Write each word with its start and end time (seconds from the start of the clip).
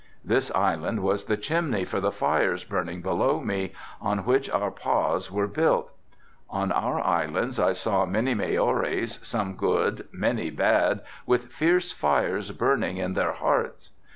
This 0.25 0.49
island 0.55 1.03
was 1.03 1.25
the 1.25 1.37
chimney 1.37 1.85
for 1.85 1.99
the 2.01 2.11
fires 2.11 2.63
burning 2.63 3.03
below 3.03 3.39
me, 3.39 3.71
on 4.01 4.25
which 4.25 4.49
our 4.49 4.71
pahs 4.71 5.29
were 5.29 5.45
built. 5.45 5.91
On 6.49 6.71
our 6.71 6.99
islands 6.99 7.59
I 7.59 7.73
saw 7.73 8.07
many 8.07 8.33
Maoris, 8.33 9.19
some 9.21 9.53
good, 9.55 10.07
many 10.11 10.49
bad 10.49 11.01
with 11.27 11.51
fierce 11.51 11.91
fires 11.91 12.49
burning 12.49 12.97
in 12.97 13.13
their 13.13 13.33
hearts. 13.33 13.91